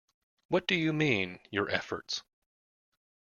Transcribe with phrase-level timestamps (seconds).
[0.47, 2.23] What do you mean, your efforts?